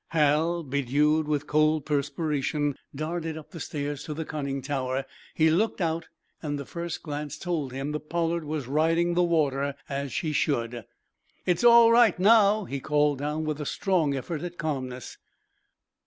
Hal, 0.07 0.63
bedewed 0.63 1.27
with 1.27 1.45
cold 1.45 1.85
perspiration, 1.85 2.75
darted 2.95 3.37
up 3.37 3.51
the 3.51 3.59
stairs 3.59 4.03
to 4.05 4.15
the 4.15 4.25
conning 4.25 4.63
tower. 4.63 5.05
He 5.35 5.51
looked 5.51 5.79
out, 5.79 6.07
and 6.41 6.57
the 6.57 6.65
first 6.65 7.03
glance 7.03 7.37
told 7.37 7.71
him 7.71 7.91
the 7.91 7.99
"Pollard" 7.99 8.43
was 8.43 8.65
riding 8.67 9.13
the 9.13 9.21
water 9.21 9.75
as 9.87 10.11
she 10.11 10.31
should. 10.33 10.85
"It's 11.45 11.63
all 11.63 11.91
right 11.91 12.17
now," 12.17 12.63
he 12.63 12.79
called 12.79 13.19
down, 13.19 13.45
with 13.45 13.61
a 13.61 13.65
strong 13.67 14.15
effort 14.15 14.41
at 14.41 14.57
calmness. 14.57 15.19